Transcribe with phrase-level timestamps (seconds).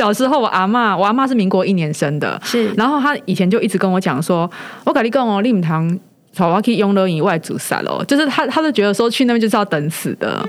[0.00, 4.50] 小时候我阿妈，我阿妈是民国一年生的，是然后她以前就一直跟我讲说，
[4.82, 5.98] 我跟你讲哦，令堂
[6.32, 10.42] 草娃可以用了以外煮散哦，就是她她就觉得说去那边就是要等死的。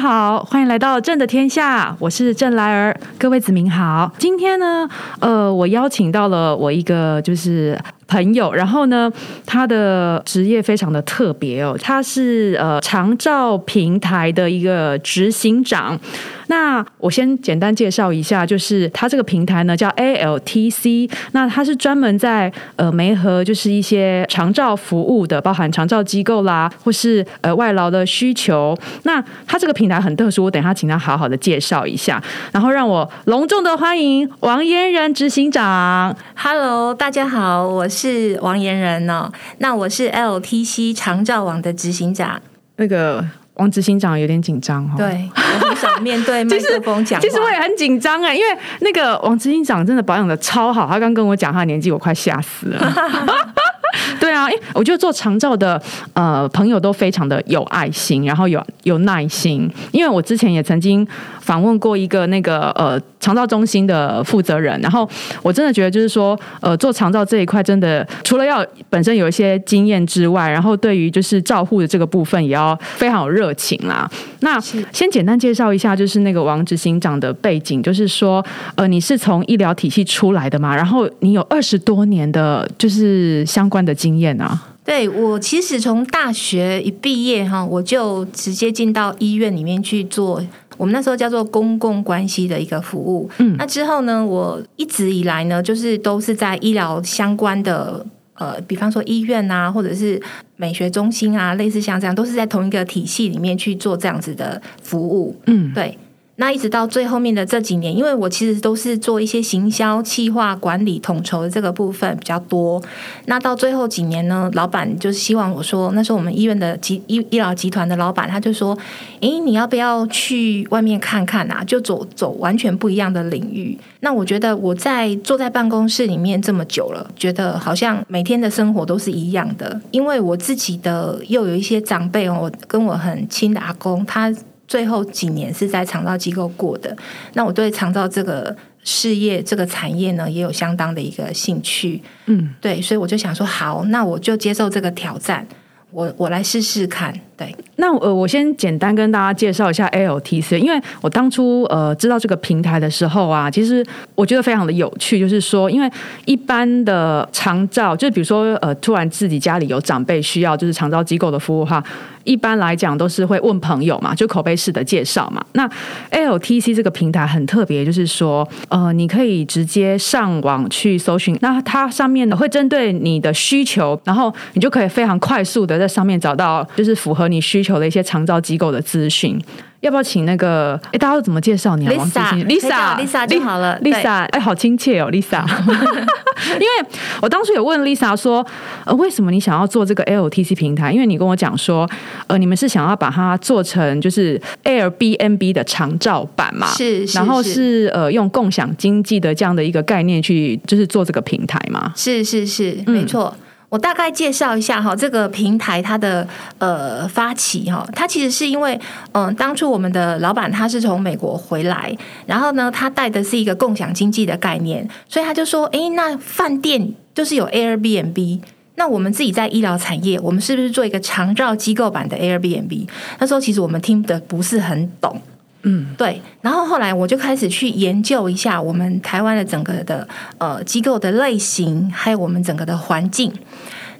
[0.00, 4.10] 好，欢迎来到朕的天下，我是郑来儿，各位子民好。
[4.16, 4.88] 今天呢，
[5.20, 9.12] 呃，我邀请到了我一个就是朋友，然后呢，
[9.44, 16.00] 他的职业非常的特别哦，他是呃长照平台的一个执行长。
[16.50, 28.76] 那我先简单介绍一下，就是它这个平台呢叫 ALTC，那它是专门在呃媒合就是一些长照服务的，包含长照机构啦，或是呃外劳的需求。
[29.04, 32.20] 那它这个平台很特殊，我等一下请他好好的介绍一下，
[32.50, 36.16] 然后让我隆重的欢迎王嫣然执行长。
[36.34, 39.30] Hello，大家好，我是王嫣然哦。
[39.58, 42.42] 那我是 LTC 长照网的执行长。
[42.74, 43.24] 那个
[43.60, 44.96] 王执行长有点紧张哈。。
[44.96, 47.26] 对，我很想面对 麦克风讲话。
[47.26, 52.80] 其实我也很紧张哎，因为那个王执行长真的保养的超好，他刚跟我讲他年纪，我快吓死了。
[54.20, 55.80] 对啊，我觉得做长照的
[56.14, 59.70] 呃朋友都非常的有爱心，然后有有耐心。
[59.92, 61.06] 因为我之前也曾经
[61.40, 65.08] 访问过一个那个呃长照中心的负责人，然后
[65.42, 74.08] 我真的觉得就是说呃做长照这一块真的除了要本身有一些经验之外，然后对于就是照护的这个部分也要非常有热情啦。
[74.40, 78.44] 那先简单介绍一下，就是那个王执行长的背景，就是说，
[78.74, 84.68] 呃，你是从医疗体系出来的嘛，然后你有二十多年的，就是相关的经验啊。
[84.84, 90.42] 对我其实从大学一毕业哈，我就直接进到医院里面去做。
[90.76, 93.28] 我们那时候叫做公共关系的一个服务。
[93.38, 98.04] 嗯那之后呢，我一直以来呢，就是都是在医疗相关的。
[98.34, 100.18] 呃，比方说医院啊，或者是
[100.56, 105.36] 美学中心啊，类似像这样，都是在同一个体系里面去做这样子的服务。
[105.44, 105.98] 嗯，对，
[106.40, 112.82] 那一直到最后面的这几年，因为我其实都是做一些行销、企划、管理、统筹的这个部分比较多。
[113.26, 118.76] 那到最后几年呢，老板就希望我说，那时候我们医院的集医医疗集团的老板他就说
[119.20, 121.62] ：“诶，你要不要去外面看看啊？
[121.62, 134.34] 就走走完全不一样的领域。”那我觉得我在坐在办公室里面这么久了，觉得好像每天的生活都是一样的，因为我自己的又有一些长辈哦，我跟我很亲的阿公，他
[134.70, 136.96] 最后几年是在长照机构过的。
[137.34, 142.00] 那我对长照这个事业、这个产业呢，也有相当的一个兴趣。
[142.26, 145.44] 嗯，对，所以我就想说，好，那我就接受这个挑战，
[145.90, 147.12] 我我来试试看。
[147.40, 153.82] 对，那呃，我先简单跟大家介绍一下 LTC，因为我当初呃知道这个平台的时候啊，其实
[154.14, 155.90] 我觉得非常的有趣，就是说，因为
[156.26, 161.82] 一般的长照，就是比如说呃，突然自己家里有长辈需要就是长照机构的服务的话，
[162.24, 165.42] 一般来讲都是会问朋友嘛，就口碑式的介绍嘛。
[165.52, 165.66] 那
[166.10, 179.40] LTC 这个平台很特别，就是说呃，你可以直接上网去搜寻，那它上面呢会针对你的需求，然后你就可以非常快速的在上面找到就是符合你需求的一些长照机构的资讯。
[179.80, 180.78] 要不要请那个？
[180.92, 185.42] 哎，大家都怎么介绍你啊？？Lisa，Lisa，Lisa 就好了对 Lisa，哎，好亲切哦，Lisa。
[186.52, 186.88] 因为
[187.22, 188.46] 我当初有问 Lisa 说，
[188.84, 190.92] 呃，为什么你想要做这个 LTC 平台？
[190.92, 191.88] 因为你跟我讲说，
[192.26, 196.66] 呃，你们是想要把它做成就是 Airbnb 的长照版嘛？
[196.76, 201.90] 是是然后是是呃，用共享经济的这样的一个概念去，就是做这个平台嘛？
[201.96, 203.34] 是是是，嗯没错。
[203.70, 206.26] 我大概介绍一下哈，这个平台它的
[206.58, 208.74] 呃发起哈，它其实是因为
[209.12, 218.40] 嗯、呃当初我们的老板他是从美国回来，然后呢，他带的是一个共享经济的概念，所以他就说，诶，那饭店就是有 Airbnb。
[218.74, 222.88] 那我们自己在医疗产业，我们是不是做一个长照机构版的 Airbnb？
[223.18, 225.20] 那时候其实我们听的不是很懂，
[225.62, 230.08] 嗯，对，然后后来我就开始去研究一下我们台湾的整个的
[230.38, 233.32] 呃机构的类型，还有我们整个的环境。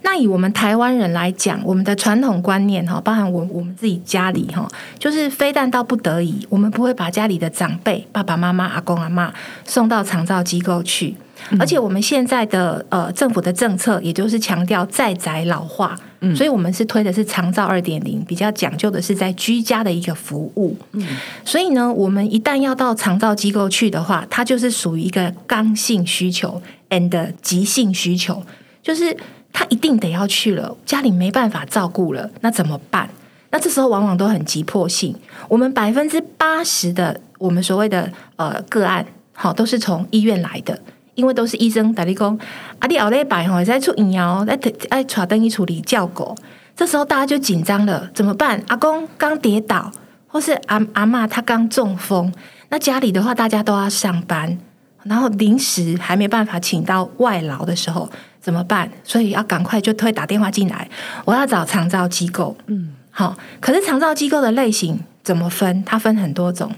[0.03, 4.69] 那以我们台湾人来讲，我们的传统观念哈，包含我我们自己家里哈，
[4.99, 9.33] 就是非但到不得已，我们不会把家里的长辈爸爸妈妈、阿公阿妈
[9.65, 11.15] 送到长照机构去。
[11.59, 15.97] 而且我们现在的呃政府的政策，也就是强调在宅老化，
[16.37, 20.77] 所以我们是推的是长照二点零，比较讲究的是在居家的一个服务。
[20.93, 21.07] 嗯
[21.43, 26.61] 所以呢，我们一旦要到长照机构去的话，它就是属于一个刚性需求
[26.91, 28.43] and 急性需求，
[28.83, 29.17] 就是
[29.53, 33.09] 他一定得要去了，家里没办法照顾了，那怎么办？
[33.51, 35.15] 那这时候往往都很急迫性。
[35.49, 40.81] 我们百分之八十的我们所谓的呃个案，好都是从医院来的，
[41.15, 42.39] 因为都是医生打理工，
[42.79, 46.37] 啊，你熬了一百吼，在出营养，在在传灯一处理叫狗，
[46.77, 48.63] 这时候大家就紧张了，怎么办？
[48.69, 49.91] 阿公刚跌倒，
[50.29, 52.33] 或是阿阿妈他刚中风，
[52.69, 54.57] 那家里的话大家都要上班，
[55.03, 58.09] 然后临时还没办法请到外劳的时候
[58.41, 58.91] 怎么办？
[59.05, 60.89] 所以要赶快就推打电话进来，
[61.25, 62.95] 我要找长照机构，嗯。
[63.13, 65.83] 好，可是长照机构的类型怎么分？
[65.85, 66.73] 它分很多种。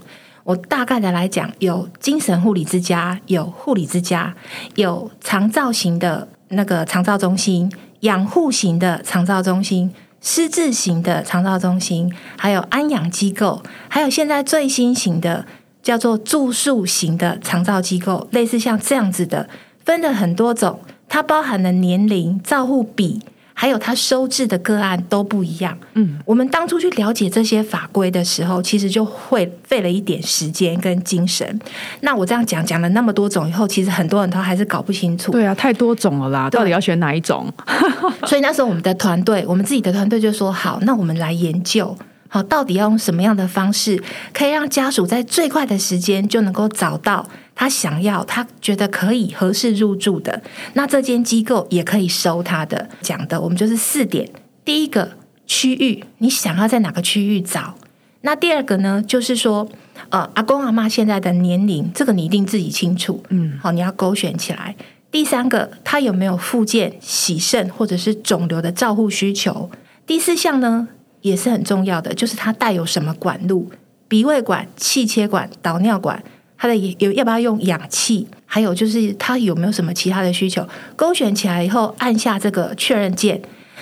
[0.44, 4.34] 我大概的来讲，有精神护理之家，有护理之家，
[4.74, 7.70] 有长照型的那个长照中心，
[8.00, 15.44] 养护型的长照中心，失智型的长照中心，还有安养机构，还有现在最新型的
[15.82, 19.48] 叫做住宿型的长照机构，类似像这样子的，
[19.84, 20.80] 分了很多种，
[21.12, 23.20] 它包含了年龄、照护比。
[23.54, 25.76] 还有它收治的个案都不一样。
[25.92, 31.60] 嗯，我们当初去了解这些法规的时候，其实就会费了一点时间跟精神。
[32.00, 35.30] 那我这样讲讲了那么多种以后，其实很多人都还是搞不清楚。
[35.30, 37.46] 对啊，太多种了啦，到底要选哪一种？
[38.26, 41.94] 所以那时候我们的团队，我们自己的团队就说：好，那我们来研究。
[42.34, 44.02] 好，到底要用什么样的方式，
[44.32, 50.42] 可以让家属在最快的时间就能够找到他想要、他觉得可以合适入住的？
[50.72, 52.88] 那这间机构也可以收他的。
[53.02, 54.26] 讲的我们就是四点：
[54.64, 57.74] 第一个区域，你想要在哪个区域找？
[58.22, 59.68] 那第二个呢，就是说，
[60.08, 63.22] 呃，阿公阿妈现在的年龄，这个你一定自己清楚。
[63.28, 64.74] 嗯，好，你要勾选起来。
[65.10, 69.70] 第三个，他有没有附件、洗肾或者是肿瘤的照护需求？
[70.06, 70.88] 第四项呢？
[71.22, 73.70] 也是很重要的，就是它带有什么管路，
[74.06, 76.22] 鼻胃管、气切管、导尿管，
[76.58, 83.40] 它的有要不要用氧气，还有就是它有没有什么其他的需求，勾选起来以后，按下这个确认键，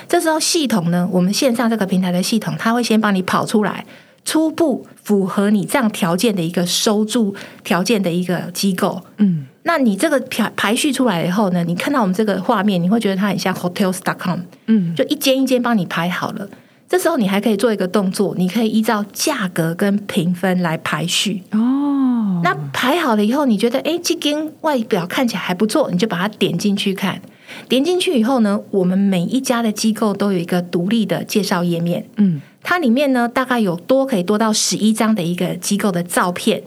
[0.08, 3.84] 这时候系统呢，我们线上这个平台的系统，它会先帮你跑出来，
[4.24, 7.34] 初步符合你这样条件的一个收住
[7.64, 16.48] 条件的一个机构，嗯，那你这个排排序出来以后呢，你看到我们这个画面，你会觉得它很像 hotels.com，嗯，就一间一间帮你排好了。
[16.90, 22.40] 这时候你还可以做一个动作，你可以依照价格跟评分来排序哦。
[22.42, 27.22] 那排好了以后，你觉得哎，这间外表看起来还不错，你就把它点进去看。
[27.68, 36.64] 点进去以后呢，我们每一家的机构都有一个独立的介绍页面，嗯，它里面呢大概有多可以多到十一张的一个机构的照片。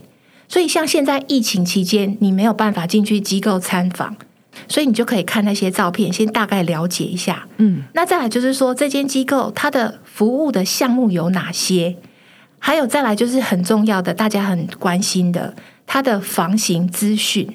[0.47, 4.15] 所以像现在疫情期间，你没有办法进去机构参访。
[4.67, 7.47] 所以你就可以看那些照片，先大概了解一下。
[7.57, 11.95] 嗯，那再来就是说，这间机构它的服务的项目有哪些？
[12.59, 15.53] 还有再来就是很重要的，大家很关心的，
[15.85, 17.47] 它的房型资讯。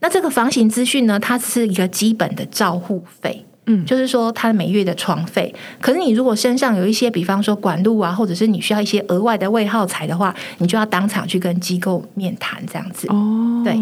[0.00, 3.44] 那这个房型资讯呢，它是一个基本的照护费。
[3.66, 5.54] 嗯，就是说它每月的床费。
[5.80, 13.06] 可是你如果身上有一些，比方说管路啊，或者是你需要一些额外的位耗材的话，你就要当场去跟机构面谈这样子。
[13.08, 13.78] 哦，对。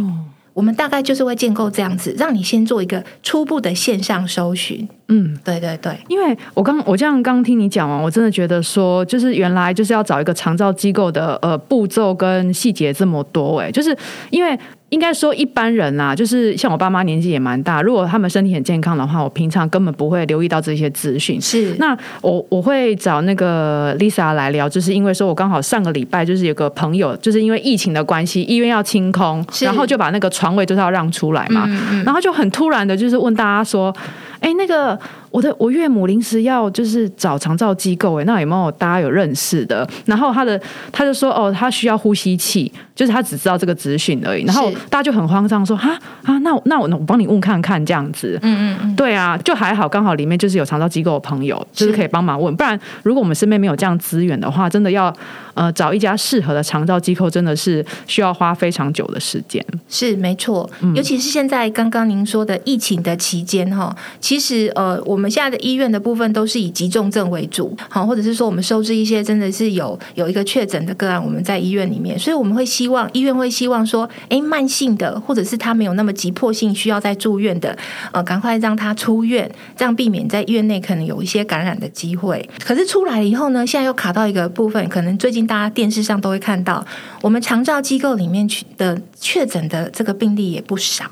[0.56, 4.88] 我们大概就是会建构这样子，让你先做一个初步的线上搜寻。
[5.08, 13.94] 嗯，对对对，因为我刚我这样刚听你讲完，我真的觉得说，就是原来就是要找一个长照机构的呃步骤跟细节这么多哎，就是
[14.30, 14.58] 因为。
[14.90, 21.40] 应该说一般人啊，就是像我爸妈年纪也蛮大，如果他们身体很健康的话，我平常根本不会留意到这些资讯。
[21.40, 31.66] 是，那我我会找那个 Lisa 来聊，就是因为说我刚好上个礼拜就是有个朋友，就是因为疫情的关系，医院要清空，然后就把那个床位就是要让出来嘛，
[32.04, 33.92] 然后就很突然的，就是问大家说，
[34.40, 34.98] 哎，那个。
[35.32, 39.86] 我的我岳母临时要就是找长照机构哎，那有没有大家有认识的？
[40.06, 40.58] 然后他的
[40.90, 44.44] 他就说哦，他需要呼吸器，就是他只知道这个资讯而已。
[44.44, 45.90] 然后大家就很慌张说哈
[46.22, 48.38] 啊，那那我我帮你问看看这样子。
[48.40, 52.54] 嗯嗯嗯，对啊，就还好，刚好里面就是有长照机构的朋友，就是可以帮忙问。
[52.56, 55.14] 不然如果我们身边没有这样资源的话，真的要
[55.52, 59.62] 呃找一家适合的长照机构，真的是需要花非常久的时间。
[59.86, 63.94] 是没错，尤其是现在刚刚您说的疫情的期间哈，
[64.26, 65.30] 其实呃我们。
[65.36, 77.76] 现在的医院的部分都是以急重症为主，好，或者是说我们收治一些真的是有有一个确诊的个案，我们在医院里面，所以我们会希望医院会希望说，哎，慢性的或者是他没有那么急迫性需要在住院的，
[78.12, 82.48] 呃，赶快让他出院，这样避免在医院内可能有一些感染的机会。
[82.64, 86.82] 可是出来了以后呢，现在又卡到一个部分，可能最近大家电视上都会看到，
[87.20, 91.04] 我们长照机构里面去的确诊的这个病例也不少。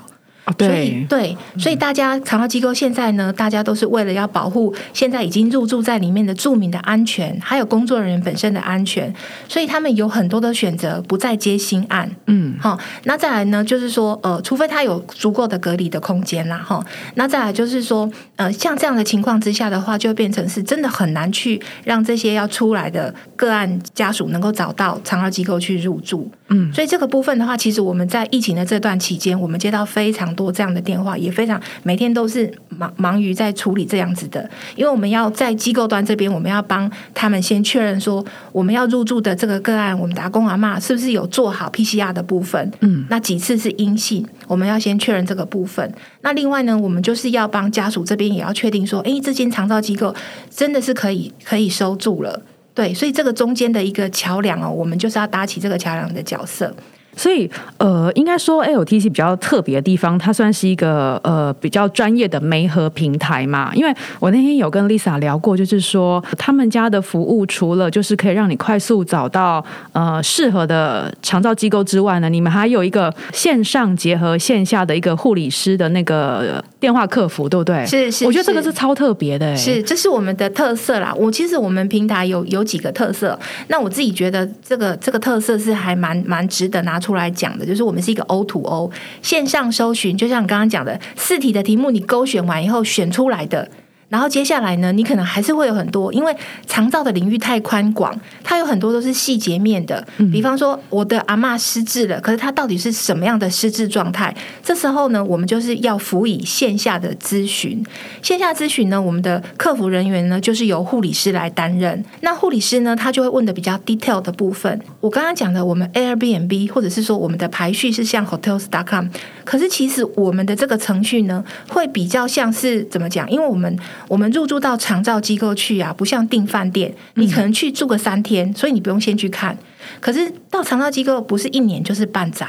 [0.53, 9.13] 对所以对，所以大家长照机构现在呢，大家都是为了要保护现在已经入住在里面的住民的安全，还有工作人员本身的安全，
[9.47, 12.09] 所以他们有很多的选择，不再接新案。
[12.27, 16.83] 嗯，好，那再来呢，就是说，呃，除非他有足够的隔离的空间啦，哈，
[17.15, 26.29] 那再来就是说，呃，像这样的情况之下的话，就会变成是真的很难去让这些要出来的个案家属能够找到长照机构去入住。
[26.49, 45.91] 嗯，所以这个部分的话，其实我们在疫情的这段期间，我们接到非常多这样的电话，也非常每天都是忙忙于在处理这样子的，因为我们要在机构端这边，我们要帮他们先确认说，我们要入住的这个个案，我们打工阿妈是不是有做好 PCR 的部分，嗯，那几次是阴性，我们要先确认这个部分。
[46.21, 50.13] 那另外呢，我们就是要帮家属这边也要确定说，诶，这间长照机构
[50.49, 52.41] 真的是可以可以收住了。
[52.73, 56.75] 对，所以这个中间的一个桥梁哦，我们就是要搭起这个桥梁的角色。
[57.15, 63.71] 所以呃，应该说 LTC 比较特别的地方，它算是一个呃比较专业的媒合平台嘛。
[63.73, 77.83] 因为我那天有跟 Lisa 聊过，就是说他们家的服务除了就是可以让你快速找到呃适合的长照机构之外呢，你们还有一个线上结合线下的一个护理师的那个电话客服，对不对？
[77.83, 81.11] 是是我觉得这个是是超特别的、欸，是，这是我们的特色啦。
[81.17, 83.39] 我其实我们平台有有几个特色，
[83.69, 88.91] 那我自己觉得这个这个特色是还蛮蛮值得拿出来讲的，就是我们是一个 O to O
[89.23, 93.67] 线上搜寻，就像你刚刚讲的，四题的题目你勾选完以后选出来的。
[94.09, 96.35] 然后接下来呢，你可能还是会有很多，因为
[96.67, 100.05] 长照的领域太宽广，它有很多都是细节面的。
[100.31, 104.33] 比方说，我的阿嬷失智了，可是她到底是什么样的失智状态？
[104.63, 107.83] 这时候呢，我们就是要辅以线下的咨询。
[108.21, 112.03] 线下咨询呢，我们的客服人员呢，就是由护理师来担任。
[112.21, 114.79] 那护理师呢，他就会问的比较 detail 的部分。
[115.01, 119.07] 我刚刚讲的，我们 Airbnb 或者是说我们的排序是像 Hotels.com，
[119.43, 123.29] 可是其实我们的这个程序呢，会比较像是怎么讲？
[123.29, 129.57] 因为我们我们入住到长照机构去啊，不像订饭店，你可能去住个三天，所以你不用先去看。
[129.99, 132.47] 可是到长照机构不是一年就是半载，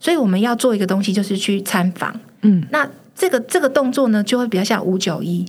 [0.00, 2.18] 所以我们要做一个东西，就是去参访。
[2.42, 5.46] 嗯，那这个这个动作呢，就会比较像五九一。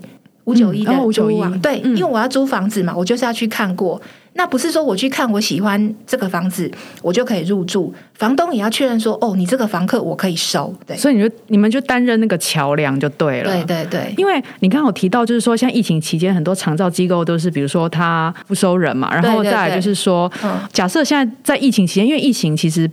[0.50, 4.02] 五九一的哦租591网，对，嗯因为我要租房子嘛，我就是要去看过。
[4.34, 7.94] 那不是说我去看我喜欢这个房子，我就可以入住。
[8.14, 10.74] 房东也要确认说，哦，你这个房客我可以收。
[10.86, 13.52] 对，所以你就你们就担任那个桥梁就对了。
[13.52, 22.90] 对对对，因为你刚刚有提到，就是说，像疫情期间，很多长照机构都是，比如说他不收人嘛，然后再来就是说，嗯假设现在在疫情期间，因为疫情其实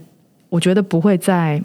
[0.57, 1.63] 我觉得不会在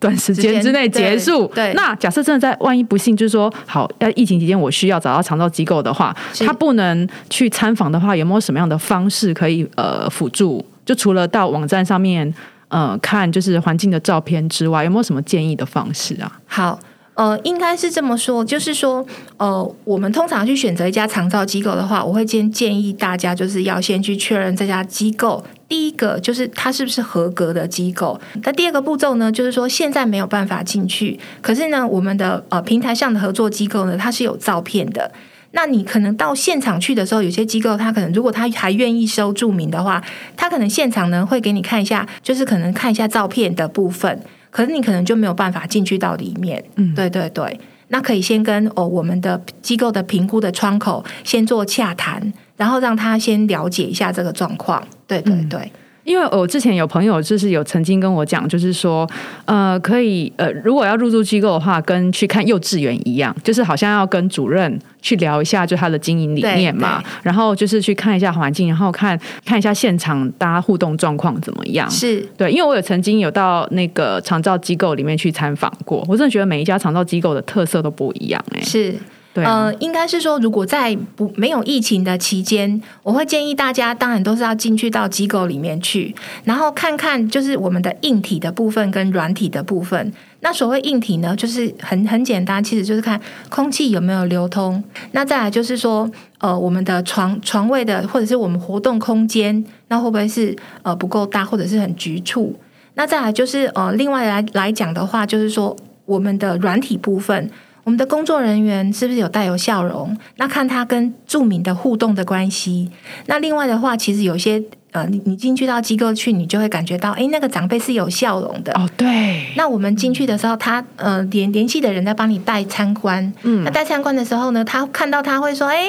[0.00, 1.46] 短时间之内结束。
[1.54, 10.64] 对对那假设真的在万一不幸，就是说，好，在疫情期间我需要找到长照机构的话，他不能去参访的话，有没有什么样的方式可以呃辅助？
[10.84, 12.34] 就除了到网站上面
[12.66, 16.40] 呃看就是环境的照片之外，有没有什么建议的方式啊？
[16.46, 16.80] 好。
[17.14, 19.06] 呃，应该是这么说，就是说，
[19.36, 25.44] 呃，我们通常去选择一家长照机构的话，我会建建议大家就是要先去确认这家机构。
[25.68, 35.10] 第一个就是它是不是合格的机构，那第二个步骤呢，就是说现在没有办法进去，可是呢，我们的呃平台上的合作机构呢，它是有照片的。
[35.54, 40.02] 那你可能到现场去的时候，有些机构他可能如果他还愿意收注明的话，
[40.34, 44.18] 他可能现场呢会给你看一下，就是可能看一下照片的部分，
[44.50, 46.64] 可是你可能就没有办法进去到里面。
[46.76, 46.94] 嗯。
[46.94, 54.80] 对对对，那可以先跟哦我们的机构的评估的窗口先做洽谈，然后让他先了解一下这个状况。
[55.08, 55.72] 对对对。
[56.04, 59.08] 因为我之前有朋友就是有曾经跟我讲，就是说，
[59.44, 71.90] 呃，可以呃，如果要入住机构的话，跟去看幼稚园一样，就是好像要跟主任去聊一下，就他的经营理念嘛，然后就是去看一下环境，然后看看一下现场大家互动状况怎么样。
[71.90, 78.92] 是对，因为我有曾经有到那个长照机构里面去参访过，我真的觉得每一家长照机构的特色都不一样、哎，是，
[79.34, 90.12] 对、呃，应该是说，如果在不没有疫情的期间，我会建议大家，当然都是要进去到机构里面去，然后看看就是我们的硬体的部分跟软体的部分。
[90.40, 94.84] 那所谓硬体呢，就是很很简单，其实就是看空气有没有流通。
[95.12, 102.54] 那再来就是说，呃，我们的床床位的或者是我们活动空间，那会不会是呃不够大，或者是很局促？
[102.94, 105.74] 那再来就是呃，另外来来讲的话，就是说
[106.04, 107.50] 我们的软体部分。
[107.84, 110.16] 我们的工作人员是不是有带有笑容？
[110.36, 112.90] 那看他跟著名的互动的关系。
[113.26, 114.62] 那另外的话，其实有些
[114.92, 118.72] 呃，你你进去到机构去，你就会感觉到，诶，那个长辈是有笑容的。
[118.74, 123.32] 哦，对，那我们进去的时候，他呃联联系的人在帮你带参观。
[123.42, 125.84] 嗯那带参观的时候呢，他看到他会说：“哎、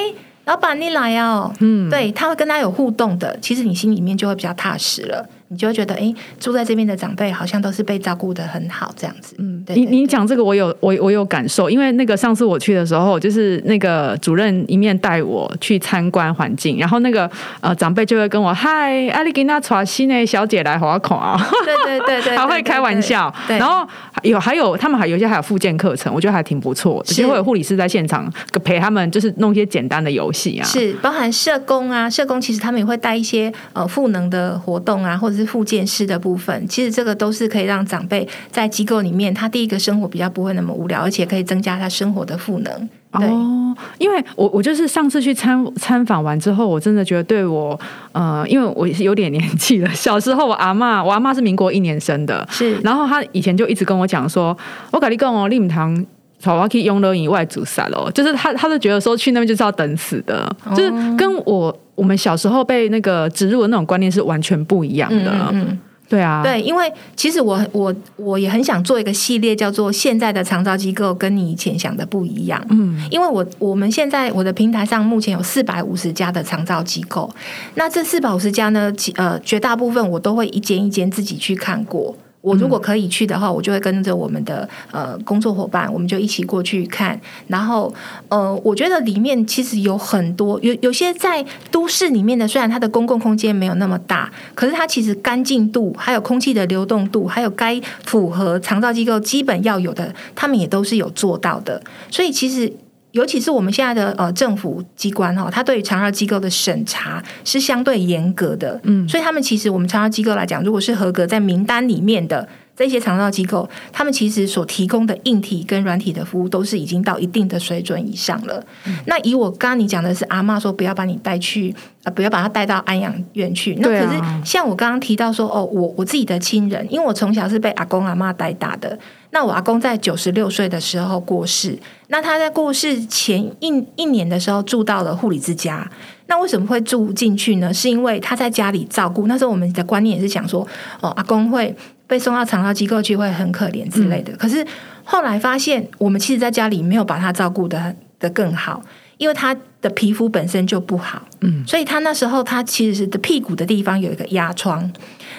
[0.46, 5.28] 老板你来哦。”嗯，对，他会跟他有互动的，其实你心里面就会比较踏实了。
[5.48, 9.34] 你就会觉得，哎，住在这边的长辈好像都是被照顾的很好，这样子。
[9.38, 23.86] 嗯，你你讲这个，我有我我有感受，因为那个上次我去的时候，就是那个主任一面带我去参观环境，然后那个呃长辈就会跟我嗨，阿里吉娜传新的小姐来划孔啊，对对对对，还会开玩笑，然后
[24.22, 28.32] 有还有他们还有一些还有附件课程，我觉得还挺不错，其实会有护理师在现场
[28.64, 42.88] 陪他们，就是弄一些简单的游戏啊，是包含社工啊，社工其实他们也会带一些呃赋能的活动啊，或者是复健师的部分，其实这个都是可以让长辈在机构里面，他第一个生活比较不会那么无聊，而且可以增加他生活的赋能。
[43.12, 47.78] 哦，因为我我就是上次去参参访完之后，我真的觉得对我
[48.12, 54.56] 呃，因为我是有点年纪了，小时候我阿妈，我阿妈是民国一年生的，是，然后她以前就一直跟我讲说，
[54.90, 56.04] 我跟你讲哦，令堂。
[56.46, 65.32] 我可以用了以外煮散哦，就是他，他就觉得说去那边就是要等死的，就是跟我我们小时候被那个植入的那种观念是完全不一样的。
[65.52, 72.62] 嗯，对啊，对，因为其实我我我也很想做一个系列，叫做现在的长照机构跟你以前想的不一样。
[72.70, 77.28] 嗯，因为我我们现在我的平台上目前有四百五十家的长照机构，
[77.74, 82.16] 那这四百五十家呢，呃，绝大部分我都会一间一间自己去看过。
[82.44, 87.18] 我如果可以去的话，我就会跟着我们的呃工作伙伴，我们就一起过去看。
[87.46, 87.92] 然后
[88.28, 101.82] 呃，我觉得里面其实有很多有有些在都市里面的，虽然它的公共空间没有那么大，可是它其实干净度、还有空气的流动度，还有该符合长照机构基本要有的，他们也都是有做到的。
[102.10, 102.70] 所以其实。
[103.14, 112.48] 尤其是我们现在的呃政府机关哈，它对于长照机构的审查是相对严格的，嗯，所以他们其实我们长照机构来讲，如果是合格在名单里面的。
[112.76, 118.64] 这些长照机构，他们其实所提供的硬体跟软体的服务，都是已经到一定的水准以上了。
[119.06, 123.76] 那以我刚刚你讲的是阿妈说不要把你带去啊，不要把他带到安养院去。
[123.76, 128.98] 那可是像我刚刚提到说，哦，我我自己的亲人，因为我从小是被阿公阿妈带大的。
[129.30, 131.76] 那我阿公在九十六岁的时候过世，
[132.08, 135.88] 那他在过世前一一年的时候住到了护理之家。
[136.26, 137.72] 那为什么会住进去呢？
[137.74, 139.26] 是因为他在家里照顾。
[139.26, 140.66] 那时候我们的观念也是想说，
[141.00, 141.74] 哦，阿公会。
[142.14, 144.64] 被送到长照机构去会很可怜之类的，可是
[145.02, 148.80] 后来发现，我们其实在家里没有把他照顾的的更好，
[149.18, 149.52] 因为他
[149.82, 154.88] 的皮肤本身就不好，嗯，所以他那时候他其实是的屁股的地方有一个压疮。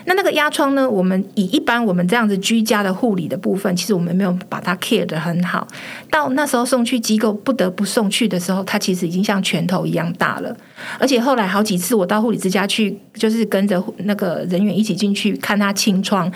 [0.07, 0.87] 那那个压疮呢？
[0.87, 5.65] 我们以一般我们这样子居家的护理的部分，其实我们没有把它 care 的很好。
[6.11, 10.55] 到那时候送去机构不得不送去的时候，它其实已经像拳头一样大了。
[10.99, 16.31] 而且后来好几次我到护理之家去，就是跟着那个人员一起进去看他清创，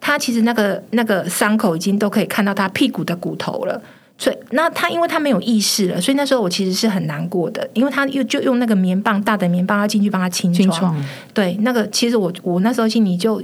[0.00, 3.80] 他其实那个那个伤口已经都可以看到他屁股的骨头了。
[4.18, 10.94] 所以，那他因为他没有意识了，所以那时候我其实是很难过的，因为他又就用那个棉棒大的棉棒要进去帮他清创。
[11.32, 13.42] 对，那个其实我我那时候心里就，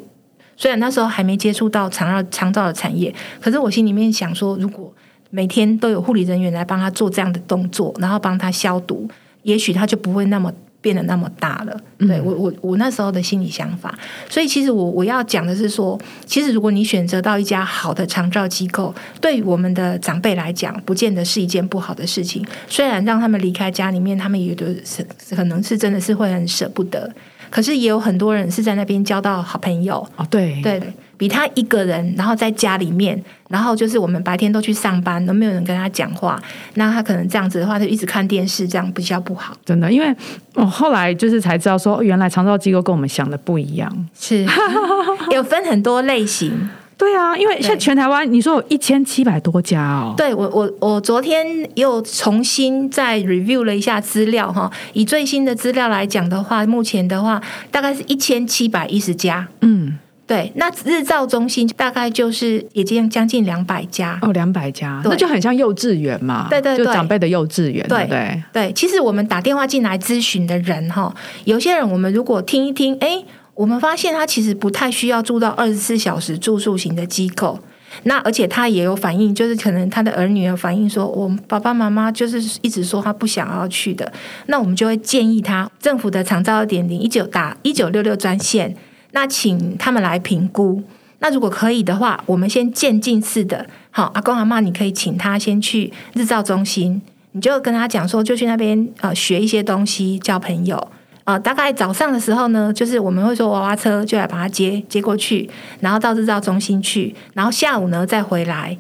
[0.55, 4.93] 虽然那时候还没接触到肠道肠道的产业，可是我心里面想说，如果
[5.31, 9.09] 每天都有护理人员来帮他做这样的动作，然后帮他消毒，
[9.45, 10.53] 也许他就不会那么。
[10.81, 13.97] 变得那么大了，对我我我那时候的心理想法，
[14.29, 22.45] 所以其实我我要讲的是说，其实如果你选择到一家好的长照机构，对于我们的长辈来讲，不见得是一件不好的事情。
[22.69, 27.11] 虽然让他们离开家里面，他们也都是可能是真的是会很舍不得，
[27.51, 30.07] 可是也有很多人是在那边交到好朋友。
[30.17, 30.61] 哦，对。
[30.63, 30.81] 对。
[31.17, 36.41] 比他一个人，然后在家里面，然后就是我们白天都去上班，都没有人跟他讲话，
[36.75, 39.57] 那他可能这样子的话，就一直看电视，这样比较不好。
[39.65, 40.15] 真的，因为
[40.55, 44.47] 我后来就是才知道说，原来长照机构跟我们想的不一样，是
[45.33, 46.69] 有分很多类型。
[46.99, 50.15] 对啊，因为现在全台湾你说有一千七百多家哦。
[50.17, 57.39] 对我，我我昨天又重新再 review 了一下资料哈，以最新的资料来讲的话，目前的话
[57.71, 59.47] 大概是一千七百一十家。
[59.61, 59.99] 嗯。
[60.27, 68.73] 对，那日照中心大概就是已经将近两百家哦，两百家，那就很像幼稚园嘛，对对，就长辈的幼稚园，对对对。
[68.73, 73.23] 其实我们打电话进来咨询的人哈，有些人我们如果听一听，哎，
[73.55, 77.61] 我们发现他其实不太需要住到二十四小时住宿型的机构，
[78.03, 84.13] 那而且他也有反映，就是可能他的儿女有反映说，我爸爸妈妈就是一直说他不想要去的，
[84.47, 88.77] 那我们就会建议他政府的长照二点零一九打一九六六专线。
[89.17, 90.83] 那请他们来评估。
[91.21, 97.01] 那如果可以的话，我们先渐进式的，好，阿公阿妈，你可以请他先去日照中心，
[97.33, 100.89] 你就跟他讲说，就去那边呃学一些东西，交朋友。
[101.25, 105.49] 呃，大概早上的时候呢，就是我们会说娃娃车就来把他接接过去，
[105.81, 108.77] 然后到日照中心去，然后下午呢再回来。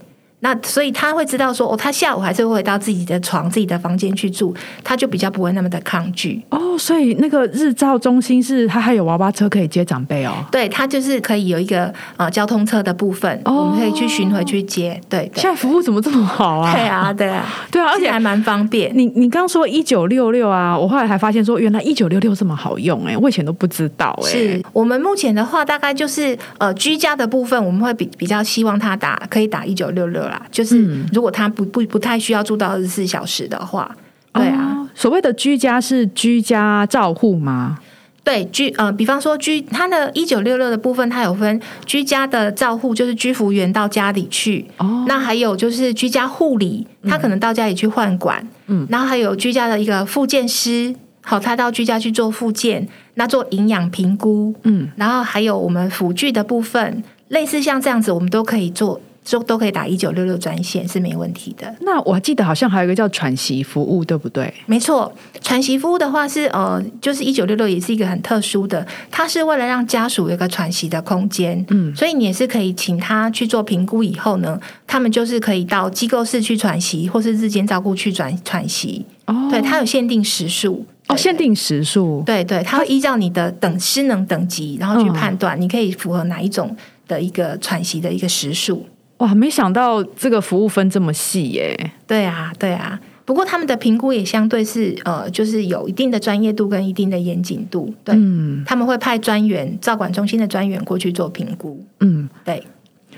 [0.46, 4.54] 那所以他会知道说，哦，他下午还是会回到自己的床、自己的房间去住，
[4.84, 6.40] 他就比较不会那么的抗拒。
[6.50, 10.32] 哦，所以那个日照中心是它还有娃娃车可以接长辈哦。
[10.52, 15.00] 对，他就是可以有一个呃交通车的部分，哦我们可以去巡回去接。
[15.08, 16.72] 对对现在服务怎么这么好啊？
[16.72, 18.92] 对啊，对啊， 对啊，而且还蛮方便。
[18.94, 33.94] 你你刚说一九六六啊，我后来还发现说，原来一九六六这么好用哎、我以前都不知道哎、是我们目前的话，大概就是呃居家的部分，我们会比比较希望他打可以打一九六六啦，就是嗯如果他不不不太需要住到二十四小时的话，
[34.32, 34.72] 对啊。
[34.72, 37.78] 哦所谓的居家是居家照护吗？
[38.24, 44.64] 对居呃，比方说居它的一九六六的部分，它有分居家的照护，就是居服员到家里去。
[44.78, 48.42] 哦，那还有就是居家护理，他可能到家里去换管。
[48.68, 54.54] 嗯，然后还有居家的一个复健师，好，他到居家去做复健，那做营养评估。
[54.62, 58.98] 嗯，然后还有我们辅具的部分，类似像这样子，我们都可以做，
[59.30, 61.74] 都都可以打一九六六专线是没问题的。
[61.80, 64.52] 那我还记得好像还有一个叫喘息服务，对不对？
[64.66, 80.86] 没错，喘息服务的话是呃，就是一九六六也是一个很特殊的，它是为了让家属有个喘息的空间，嗯所以你也是可以请他去做评估以后呢，他们就是可以到机构室去喘息，或是日间照顾去转喘息，哦，对，它有限定时数。
[81.08, 82.20] 哦，限定时数。
[82.26, 88.84] 对对，它会依照你的等失能等级，然后去嗯判断你可以符合哪一种的一个喘息的一个时数。
[89.18, 91.92] 哇，没想到这个服务分这么细耶！
[92.06, 93.00] 对啊，对啊。
[93.24, 97.92] 不过他们的评估也相对是呃，就是有一定的专业度跟一定的严谨度。
[98.04, 101.84] 对，嗯他们会派专员，照管中心的专员过去做评估。
[101.98, 102.62] 嗯，对，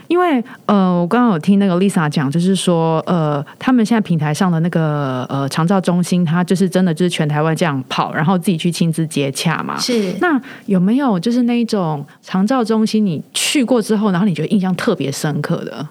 [0.08, 9.78] 因为呃，我刚刚有听那个 Lisa 讲，就是说呃，他们现在平台上的那个呃长照中心，它就是真的就是全台湾这样跑，然后自己去亲自接洽嘛。
[9.78, 10.14] 是。
[10.20, 15.86] 那有没有就是那一种长照中心，你去过之后，然后你觉得印象特别深刻的？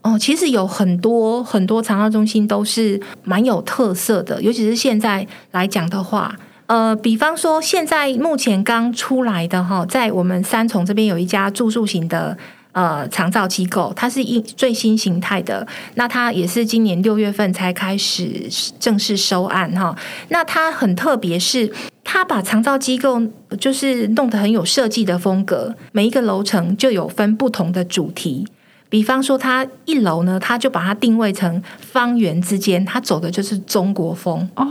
[0.00, 12.38] 哦，其实有很多很多长照中心都是蛮有特色的，尤其是现在来讲的话，呃，比方说现在目前刚出来的哈，在我们三重这边有一家住宿型的。
[12.80, 15.66] 呃，长造机构，它是一最新形态的，
[15.96, 19.94] 那它也是今年六月份才开始正式收案哈。
[20.30, 21.70] 那它很特别，是
[22.02, 23.20] 它把长造机构
[23.58, 28.46] 就是弄得很有设计的风格，每一个楼层就有分不同的主题。
[28.90, 34.46] 比方说，它一楼呢，它就把它定位成方圆之间，它走的就是中国风。
[34.56, 34.66] 哦，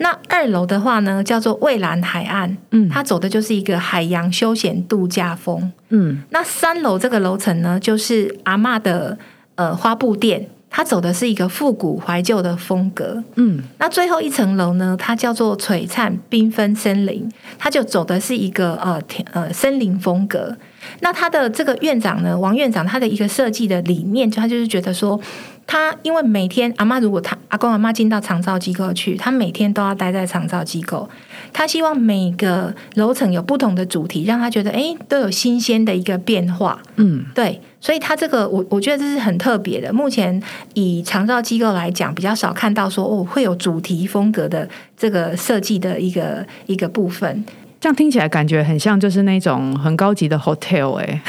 [0.00, 5.70] 那二楼的话呢，叫做蔚蓝海岸，嗯它走的就是一个海洋休闲度假风。
[5.90, 9.16] 嗯那三楼这个楼层呢，就是阿妈的
[9.56, 13.22] 呃花布店，它走的是一个复古怀旧的风格。
[13.36, 20.56] 嗯那最后一层楼呢，它叫做璀璨缤纷森林，它就走的是一个呃田呃森林风格。
[20.98, 25.20] 那他的这个院长呢，王院长，他的一个设计的理念，他就是觉得说，
[25.64, 31.08] 他因为每天阿妈如果他阿公阿妈进到长照机构去，他每天都要待在长照机构，
[31.52, 36.82] 他希望每个楼层有不同的主题，让他觉得诶都有新鲜的一个变化。
[36.96, 39.92] 嗯对，所以它这个我我觉得这是很特别的。
[39.92, 40.40] 目前
[40.74, 44.66] 以长照机构来讲，比较少看到说哦会有主题风格的
[44.96, 47.44] 这个设计的一个一个部分。
[47.80, 51.22] 这样听起来感觉很像就是那种很高级的 hotel 哎、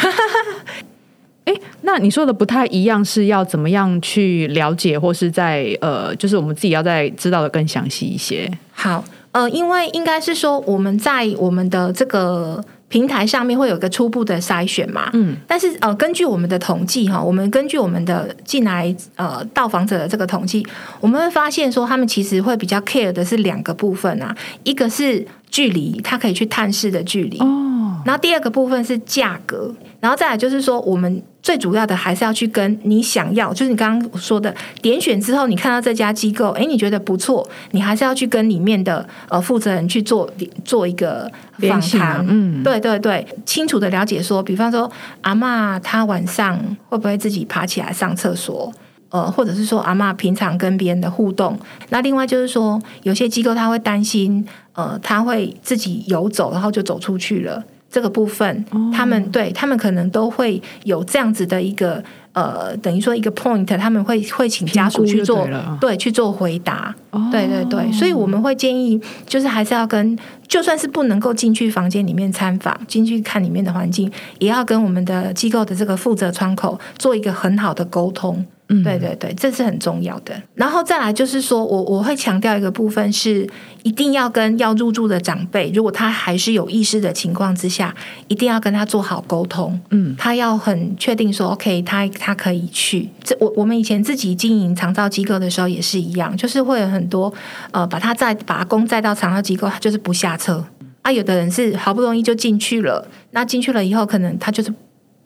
[1.45, 8.47] 哎，那你说的不太一样，是要怎么样去了解，或是在呃，就是我们自己要再知道的更详细一些。
[8.71, 20.63] 好，呃，因为应该是说我们在我们的这个平台上面会有一个初步的筛选嘛，嗯，但是呃，根据我们的统计哈，我们根据我们的进来呃到访者的这个统计，
[20.99, 29.73] 我们会发现说，他们其实会比较 care 的是两个部分啊，一个是距离，他可以去探视的距离，哦，然后第二个部分是价格，
[30.03, 40.29] 然后再来就是说，我们最主要的还是要去跟你想要，就是你刚刚说的点选之后，你看到这家机构，哎，你觉得不错，你还是要去跟里面的呃负责人去做
[40.65, 41.31] 做一个
[41.69, 48.69] 访谈，嗯对对对，清楚的了解说，比方说阿嬷她晚上会不会自己爬起来上厕所？
[49.07, 51.57] 呃，或者是说阿嬷平常跟别人的互动，
[51.89, 57.63] 那另外就是说，有些机构他会担心，呃，他会自己游走，然后就走出去了。
[57.93, 66.95] 这个部分，他们对他们可能都会有这样子的一个呃，等于说一个 point，他们会会请家属去做对对去做回答。
[67.11, 78.43] 哦对对对，所以我们会建议，就是还是要跟，就算是不能够进去房间里面参访，进去看里面的环境，也要跟我们的机构的这个负责窗口做一个很好的沟通。
[78.69, 80.33] 嗯对对对，这是很重要的。
[80.55, 83.47] 然后再来就是说我我会强调一个部分是，
[83.83, 87.93] 一定要跟要入住的长辈，如果他还是有意识的情况之下，
[88.27, 89.79] 一定要跟他做好沟通。
[89.91, 93.09] 嗯，他要很确定说，OK，他他可以去。
[93.23, 97.33] 这我我们以前自己经营长照机构的时候也是一样，就是会有很多
[97.71, 100.65] 呃，把他载把他公载到长照机构，他就是不下车。
[101.01, 104.73] 啊，有的人是好不容易就进去了，那进去了以后，可能他就是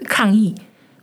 [0.05, 0.55] 抗议，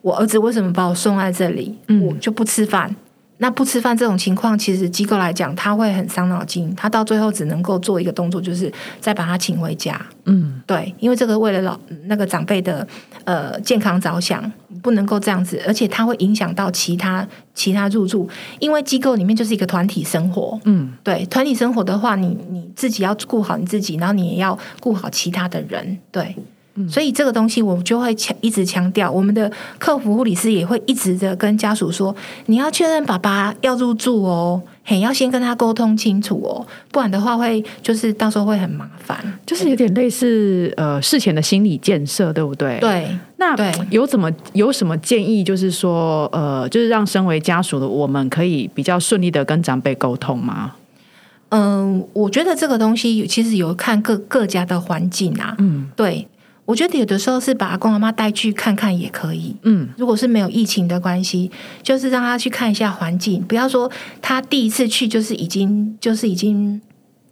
[0.02, 1.78] 我儿子为什么把我送在这里？
[1.86, 2.96] 嗯我就不吃饭。
[3.38, 6.72] 那不吃饭这种情况，其实机构来讲，他会很伤脑筋。
[6.76, 10.00] 他到最后只能够做一个动作，就是再把他请回家。
[10.24, 12.86] 嗯，对，因为这个为了老那个长辈的
[13.24, 14.50] 呃健康着想，
[14.82, 18.28] 不能够这样子，而且它会影响到其他其他入住，
[18.60, 20.58] 因为机构里面就是一个团体生活。
[20.64, 25.98] 嗯，对，团体生活的话，你你自己要顾好你自己，然后你也要顾好其他的人。
[26.12, 26.34] 对。
[26.88, 32.14] 所以这个东西我就会强一直强调，我们的客服护理师也会一直的跟家属说，
[32.46, 39.16] 你要确认爸爸要入住哦，嘿，要先跟他沟通清楚哦，不然的话会就是到时候会很麻烦。
[39.46, 42.80] 就是有点类似呃事前的心理建设，对不对？。
[42.80, 45.44] 对，那对有怎么有什么建议？
[45.44, 50.72] 就是说，呃，就是让身为家属的我们可以比较顺利的跟长辈沟通吗？
[51.50, 55.54] 嗯，我觉得这个东西其实有看各各家的环境啊。
[55.58, 56.26] 嗯对，
[56.64, 59.54] 我觉得有的时候是把阿公阿妈带去看看也可以。
[59.62, 61.50] 嗯如果是没有疫情的关系，
[61.82, 63.90] 就是让他去看一下环境，不要说
[64.22, 66.80] 他第一次去就是已经就是已经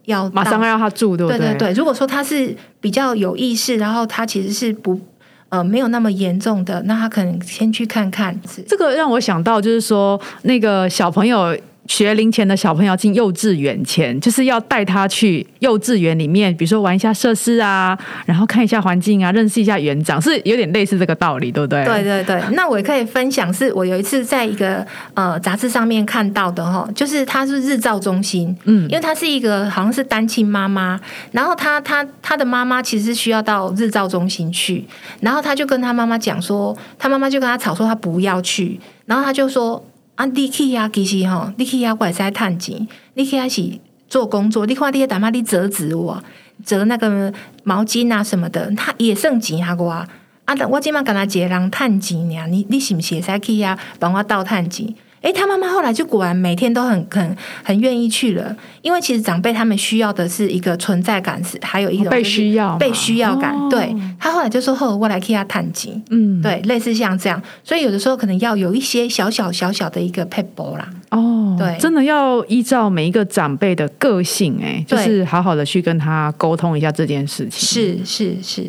[0.05, 1.73] 要马上到让他住，对不对对对对。
[1.73, 5.01] 如果说他是比较有意识，然后他其实是不
[5.49, 8.38] 呃没有那么严重的，那他可能先去看看。
[8.47, 11.57] 是这个让我想到，就是说那个小朋友。
[11.87, 21.85] 学龄前的小朋友进幼稚园前，就是要带他去幼稚园里面，比如说玩一下设施啊，然后看一下环境啊，认识一下园长，是有点类似这个道理，对不对？
[21.85, 31.01] 对对对，那我也可以分享，是我有一次在一个呃杂志上面看到的哈，就是他是日照中心，嗯因为他是一个好像是单亲妈妈，
[31.33, 34.85] 然后他他他的妈妈其实需要到日照中心去，
[35.21, 39.85] 然后他就跟他妈妈讲说，他妈妈就跟他吵说他不要去，然后他就说
[40.23, 46.23] 啊，你去遐，其实吼，你去遐，我会使趁钱，你去遐是做工作，你看你迄淡仔你折纸哇
[46.65, 47.33] 折那个
[47.65, 49.91] 毛巾啊什么的，他也算钱哈我。
[49.91, 54.95] 啊，我今晚跟他一个人趁钱尔，你你是不是会使去遐帮我倒趁钱？
[55.23, 63.55] 诶，他妈妈后来就果然每天都很很很愿意去了，因为其实长辈他们需要的是一个存在感，是还有一种被需要被需要感。
[63.57, 70.89] 哦对他后来就说：“后我来替他探钱。”嗯，对，类似像这样，所以有的时候可能要有一些小小小小的一个 e b l 啦。
[71.11, 77.61] 哦，对真的要依照每一个长辈的个性、哎，就是好好的去跟他沟通一下这件事情。
[77.61, 78.67] 是是是。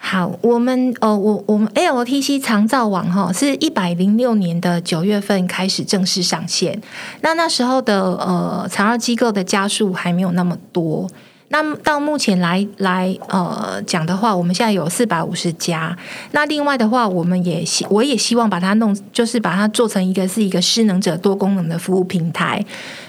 [0.00, 6.80] 好，我们呃，我我们 ALTC 长照网哈是一百零六年的九月份开始正式上线。
[7.20, 11.10] 那那时候的呃长照机构的家数还没有那么多。
[11.50, 15.96] 那到目前来来呃讲的话，我们现在有四百五十家。
[16.32, 22.62] 那另外的话，我们也希我也希望把它弄，就是把它做成一个是一个失能者多功能的服务平台。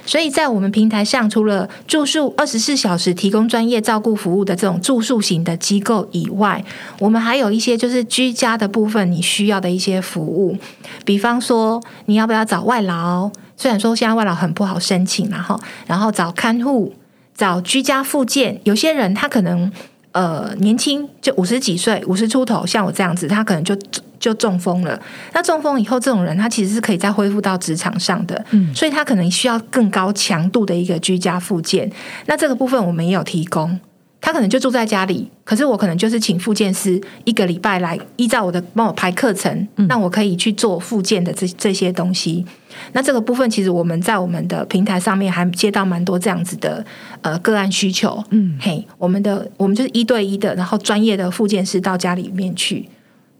[0.05, 6.63] 所以在我们平台上，除了住宿二十四小时提供专业照顾服务的这种住宿型的机构以外，
[6.99, 10.57] 我们还有一些就是居家的部分你需要的一些服务，
[11.03, 13.29] 比方说你要不要找外劳？
[13.57, 16.93] 虽然说现在外劳很不好申请，然后然后找看护。
[17.39, 19.71] 找居家附件，有些人他可能
[20.11, 23.73] 呃年轻，就五十几岁，五十出头，像我这样子，他可能就
[24.19, 25.01] 就中风了。
[25.31, 31.89] 那中风以后，这种人他其实是可以再恢复到职场上的，嗯所以他可能需要更高强度的一个居家附件。
[32.25, 33.79] 那这个部分我们也有提供。
[34.21, 42.45] 他可能就住在家里，可是我可能就是请复健师一个礼拜来依照我的帮我排课程，让我可以去做复健的这这些东西。
[42.91, 46.85] 那这个部分其实我们在我们的平台上面还接到蛮多这样子的
[47.21, 48.21] 呃个案需求。
[48.31, 52.87] 嗯，嘿，我们的我们就是一对一的，然后专业的复健师到家里面去。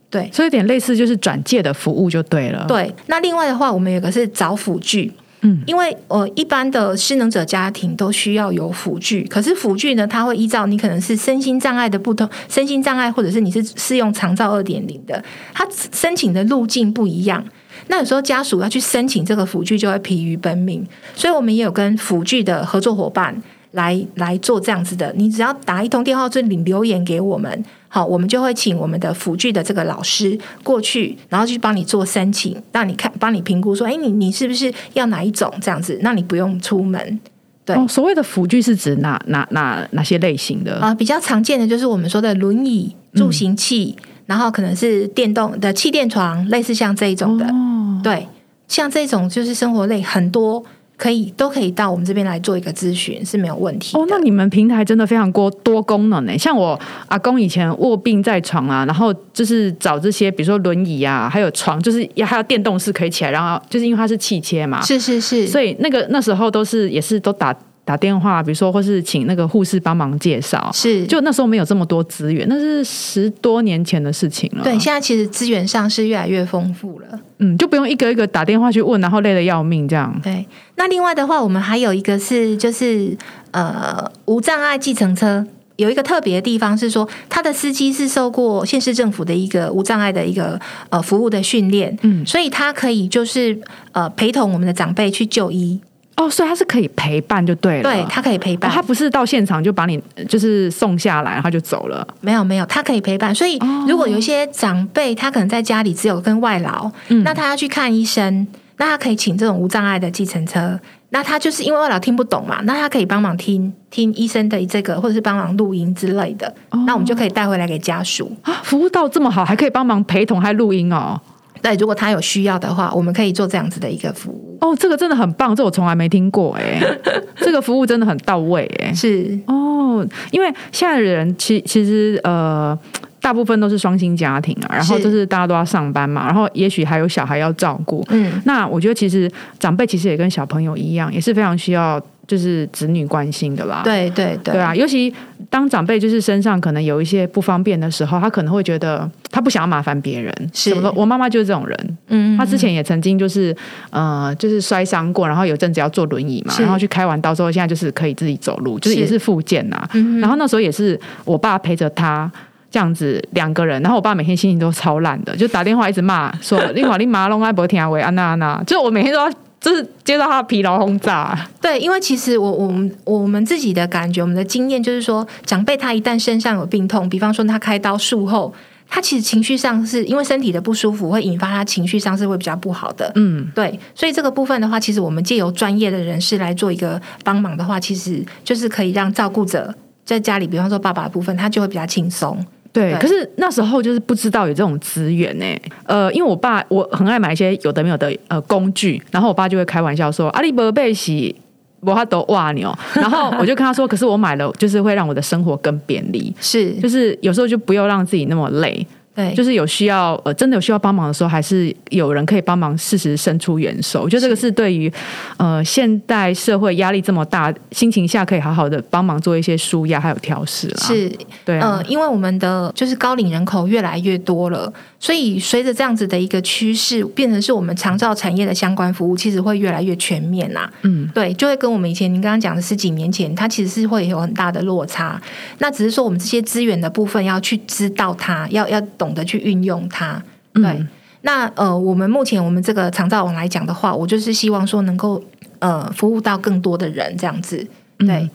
[0.09, 5.13] 对所以有点类似就是转介的服务就对了。，对，那另外的话，我们有个是找辅具。
[5.41, 15.23] 嗯因为呃，一般的失能者家庭都需要有辅具，可是辅具呢，它会依照你可能是身心障碍的不同，身心障碍或者是你是适用长照二点零的，
[15.53, 17.43] 它申请的路径不一样。
[17.87, 25.13] 那有时候家属要去申请这个辅具，就会疲于奔命，所以我们也有跟辅具的合作伙伴来来做这样子的。
[25.15, 35.99] 你只要打一通电话，就领留言给我们，好，我们就会请我们的辅具的这个老师过去，然后去帮你做申请，让你看，帮你评估说，哎，你你是不是要哪一种这样子？
[36.01, 37.19] 那你不用出门。
[37.63, 40.79] 对哦，所谓的辅具是指哪哪哪哪些类型的？
[40.79, 47.45] 啊、比较常见的就是我们说的轮椅、助行器，然后可能是电动的气垫床，类似像这一种的。
[47.45, 48.27] 哦，对
[48.67, 50.63] 像这种就是生活类很多。
[50.99, 54.05] 可以都可以到我们这边来做一个咨询是没有问题哦。
[54.09, 56.37] 那你们平台真的非常多多功能呢。
[56.37, 67.55] 像我阿公以前卧病在床啊，然后就是找这些，比如说轮椅啊，还有床，就是也还有电动式可以起来，然后就是因为它是气切嘛，是是是，所以那个那时候都是也是都打。
[67.89, 74.63] 打电话，比如说，或是请那个护士帮忙介绍，是就那时候没有这么多资源，那是十多年前的事情了。
[74.63, 77.19] 对，现在其实资源上是越来越丰富了。
[77.39, 80.15] 嗯，就不用一个一个打电话去问，然后累得要命这样。
[80.23, 83.17] 对，那另外的话，我们还有一个是，就是
[83.49, 85.43] 呃，无障碍计程车
[85.77, 93.59] 有一个特别的地方是说，他的司机是受过县市政府的一个无障碍的一个呃服务的训练，嗯，所以他可以就是
[93.93, 95.79] 呃陪同我们的长辈去就医。
[96.19, 102.05] 哦，所以他是可以陪伴就对了，对他可以陪伴，他不是到现场就把你就是送下来，然后就走了。
[102.19, 103.33] 没有没有，他可以陪伴。
[103.33, 106.91] 所以如果有一些长辈，他可能在家里只有跟外劳，
[107.23, 110.77] 那他要去看医生，那他可以请这种无障碍的计程车。
[111.11, 116.53] 那他就是因为外劳听不懂嘛，那他可以帮忙听听医生的这个，或者是帮忙录音之类的。
[116.85, 121.19] 那我们就可以带回来给家属啊，服务到这么好，还可以帮忙陪同还录音哦。
[121.61, 124.57] 对，如果他有需要的话，我们可以做这样子的一个服务。
[124.61, 126.81] 哦，这个真的很棒，这我从来没听过哎，
[127.37, 128.93] 这个服务真的很到位哎。
[128.93, 132.77] 是哦，因为现在的人其其实呃，
[133.21, 138.05] 大部分都是双薪家庭啊，然后就是大家都要上班嘛，然后也许还有小孩要照顾。
[138.09, 142.01] 嗯，那我觉得其实长辈其实也跟小朋友一样，也是非常需要。
[142.29, 145.11] 就是子女关心的啦，对对对，对啊，尤其
[145.49, 150.31] 当长辈就是身上可能有一些不方便的时候，他可能会觉得他不想要麻烦别人。
[150.53, 153.55] 是，我妈妈就是这种人，嗯，她之前也曾经就是
[153.89, 159.89] 呃，就是摔伤过，然后有阵子要坐轮椅嘛，然后去开完刀之后，现在就是可以自己走路，就是也是复健呐。
[160.21, 162.31] 然后那时候也是我爸陪着他
[162.69, 169.27] 这样子两个人，然后我爸每天心情都超烂的，就打电话一直骂说：“你好，你马龙爱博听阿伟安娜安娜。”就我每天都要。
[169.59, 171.47] 就是接到他的疲劳轰炸。
[171.61, 178.53] 对，因为其实我我们我们自己的感觉，我们的经验就是说，长辈他一旦身上有病痛，比方说他开刀术后，
[178.87, 183.11] 他其实情绪上是因为身体的不舒服，会引发他情绪上是会比较不好的。
[183.15, 192.43] 嗯，对，所以这个部分的话，其实我们借由专业的人士来做一个帮忙的话，其实就是可以让照顾者在家里，比方说爸爸的部分，他就会比较轻松。
[192.71, 195.45] 对，可是那时候就是不知道有这种资源呢。
[195.85, 201.35] 呃，因为我爸我很爱买一些有的没有的呃工具，然后我爸就会开玩笑说：“阿里伯贝西，
[201.79, 202.71] 我哈都哇牛。
[202.93, 208.85] ”然后我就跟他说：“可是我买了，就是会让我的生活更便利，是，就是有时候就不要让自己那么累。”
[209.19, 214.01] 对，就是有需要呃，真的有需要帮忙的时候，还是有人可以帮忙，适时伸出援手。
[214.01, 214.91] 我觉得这个是对于
[215.35, 220.77] 呃现代社会压力这么大心情下，可以好好的帮忙做一些舒压还有调试啦。
[220.79, 221.11] 是，
[221.43, 230.69] 对，呃，因为我们的就是高龄人口越来越多了，所以随着这样子的一个趋势，变成是我们长照产业的相关服务，其实会越来越全面呐。
[230.83, 235.21] 嗯，对，就会跟我们以前您刚刚讲的十几年前，它其实是会有很大的落差。
[235.57, 239.08] 那只是说我们这些资源的部分要去知道它，要要懂。
[239.09, 240.21] 懂得去运用它，
[240.53, 240.85] 对。
[241.21, 245.21] 那呃，我们目前我们这个长照网来讲的话，我就是希望说能够
[245.57, 247.67] 呃服务到更多的人，这样子，
[247.97, 248.29] 对。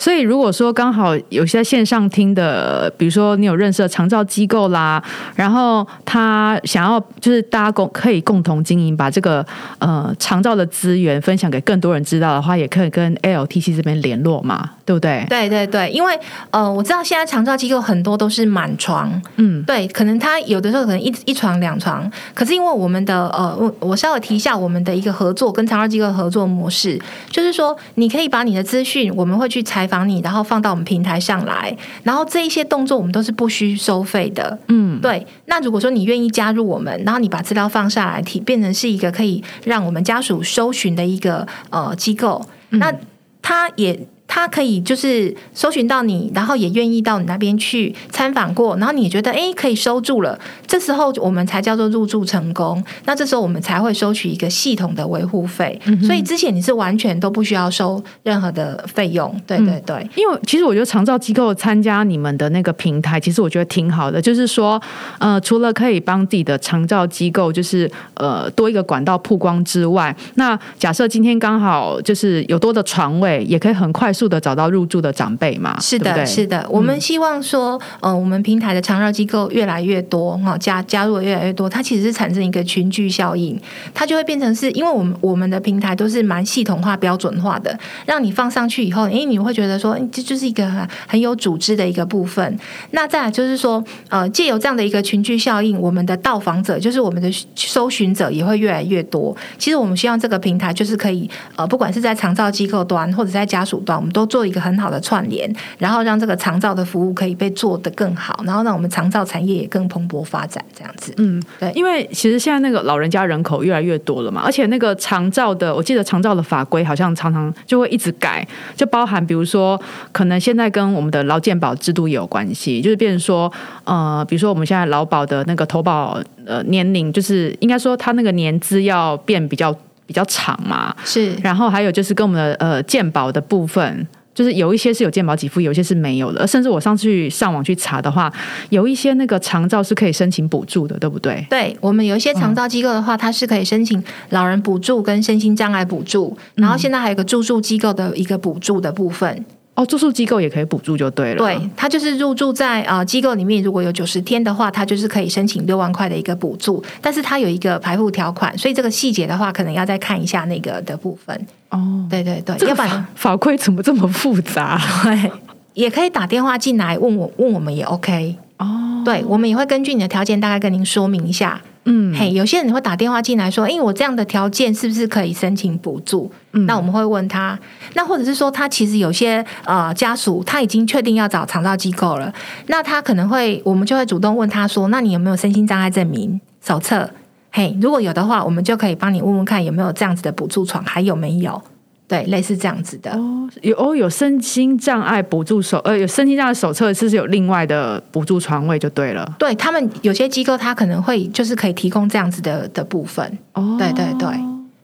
[0.00, 5.02] 所以，如果说刚好有些线上听的，比如说你有认识的长照机构啦，
[5.34, 9.44] 然后他想要就是大家共可以共同经营，把这个
[9.80, 15.26] 呃长照的资源分享给更多人知道的话，也可以跟 LTC 这边联络嘛，对不对？
[15.28, 16.18] 对对对，因为
[16.50, 26.98] 呃我知道现在长照机构很多都是满床，嗯，对，可能他有的时候可能一一床两床，可是因为我们的呃我我稍微提一下我们的一个合作跟长照机构合作模式，
[27.30, 29.88] 就是说你可以把你的资讯，我们会去采。
[29.88, 34.58] 访你，然后放到我们平台上来，然后这一些动作我们都是不需收费的。
[34.68, 35.26] 嗯，对。
[35.46, 42.92] 那如果说你愿意加入我们，然后你把资料放下来，提变成是一个可以让我们家属搜寻的一个呃机构，那
[43.40, 43.98] 他也。
[44.28, 52.80] 他可以就是搜寻到你，然后也愿意到你那边去参访过，然后你觉得哎可以收住了，这时候我们才叫做入住成功。
[53.06, 55.80] 那这时候我们才会收取一个系统的维护费。
[56.06, 59.34] 所以之前你是完全都不需要收任何的费用。
[59.46, 64.20] 对对对，因为其实我觉得长照机构参加你们的那个平台，其实我觉得挺好的。
[64.20, 64.78] 就是说，
[65.18, 74.12] 呃，除了可以帮自己的长照机构就是呃多一个管道曝光之外，那假设今天刚好就是有多的床位，也可以很快。
[74.18, 75.78] 速的找到入住的长辈嘛？
[75.80, 83.56] 是的，对对是的，我们希望说，呃，我们平台的长照机构越来越多，哈，加加入的越来越多，它其实是产生一个群聚效应，
[83.94, 92.58] 它就会变成是因为我们我们的平台都是蛮系统化、标准化的，让你放上去以后，诶，你会觉得说，诶这就是一个很很有组织的一个部分。
[92.90, 99.36] 那再来就是说，呃，借由这样的一个群聚效应，我们的到访者，就是我们的搜寻者也会越来越多。
[99.58, 111.12] 其实我们希望这个平台就是可以，呃，不管是在长照机构端或者在家属端，我们都做一个很好的串联，然后让这个长照的服务可以被做得更好，然后让我们长照产业也更蓬勃发展，这样子。
[111.18, 119.80] 嗯，对因为其实现在那个老人家人口越来越多了嘛，而且那个长照的，我记得长照的法规好像常常就会一直改，就包含比如说，
[120.10, 123.52] 可能现在跟我们的劳健保制度也有关系，就是变成说，
[123.84, 129.74] 呃，比如说我们现在劳保的那个投保呃年龄，就是应该说他那个年资要变比较
[130.08, 134.08] 比较长嘛，是然后还有就是跟我们的呃健保的部分。
[134.34, 136.46] 就是有一些是有健保给付，有一些是没有的。
[136.46, 138.32] 甚至我上次去上网去查的话，
[138.70, 141.44] 有一些那个长照是可以申请补助的，对不对？
[141.50, 144.00] 对我们有一些长照机构的话，它是可以申请
[144.30, 149.44] 老人补助跟身心障碍补助，然后现在还有一个住宿机构的一个补助的部分。
[149.78, 151.38] 哦，住宿机构也可以补助就对了。
[151.38, 161.46] 对，他就是入住在呃机构里面，如果有九十天的话，他就是可以申请六万块的一个补助，但是他有一个排付条款，所以这个细节的话，可能要再看一下那个的部分。
[161.70, 164.80] 哦，对对对，这个要不法规怎么这么复杂？
[165.04, 165.30] 对，
[165.74, 168.34] 也可以打电话进来问我，问我们也 OK。
[168.58, 171.60] 哦，对，我们也会根据你的条件大概跟您说明一下。
[171.90, 177.58] 嗯，嘿，有些人会打电话进来说：“哎、我这样的条件是不是可以申请补助？”嗯那我们会问他，
[177.94, 182.30] 那或者是说他其实有些呃家属他已经确定要找长照机构了，
[182.66, 187.08] 那他可能会我们就会主动问他说：“那你有没有身心障碍证明手册？”
[187.50, 191.62] 嘿，如果有的话，我们就可以帮你问问看有没有这样子的补助床，还有没有？
[192.08, 193.12] 对，类似这样子的。
[193.12, 199.30] 哦，有哦，有身心障碍补助手，呃，有身心障碍手册是不是有另外的补助床位就对了。
[199.38, 203.38] 对他们有些机构，他可能会就是可以提供这样子的的部分。
[203.52, 204.28] 哦，对对对，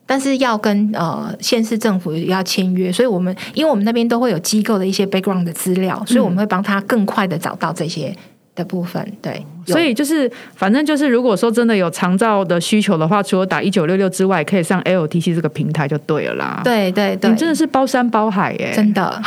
[0.05, 8.15] 但是要跟呃县市政府要签约，所以我们因为我们那边都会有机构的一些 background 的资料，所以我们会帮他更快的找到这些
[8.55, 9.07] 的部分。
[9.21, 19.03] 对，所以就是，反正就是，如果说真的有长照的需求的话，除了打一九六六之外，可以上 LTC 这个平台就对了啦。，对对对，你真的是包山包海耶、真的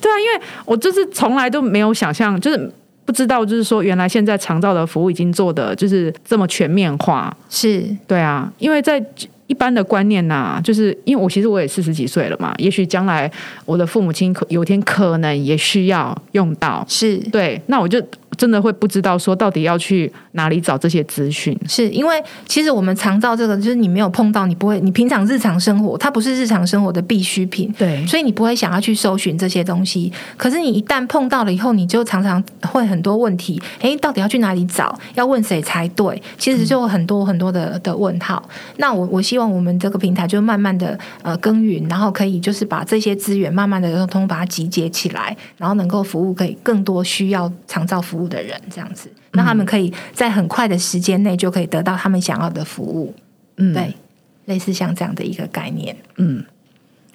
[0.00, 2.72] 对啊，因为我就是从来都没有想象，就是
[3.04, 7.34] 不知道，就是说原来现在长照的服务已经做的就是这么全面化。
[7.48, 9.02] 是对啊，因为在
[9.46, 13.30] 一般的观念呐、就是因为我其实我也四十几岁了嘛，也许将来
[13.64, 16.84] 我的父母亲可有一天可能也需要用到。
[16.88, 18.02] 是对，那我就
[18.36, 21.56] 真的会不知道说到底要去哪里找这些资讯。
[21.68, 27.72] 是因为其实我们常照这个，就是你没有碰到，你不会，你平常日常生活它不是日常生活的必需品。
[27.78, 34.98] 对所以你不会想要去搜寻这些东西，可是你一旦碰到了以后，你就常常会很多问题，诶，到底要去哪里找？
[35.14, 36.20] 要问谁才对？
[36.36, 38.42] 其实就有很多很多的的问号。
[38.76, 53.14] 那我我希望我们这个平台就慢慢的呃耕耘，然后可以就是把这些资源慢慢的通通把它集结起来，然后能够服务给更多需要长照服务的人，这样子，让他们可以在很快的时间内就可以得到他们想要的服务。
[53.56, 53.94] 嗯，对，
[54.44, 55.96] 类似像这样的一个概念。
[56.16, 56.44] 嗯，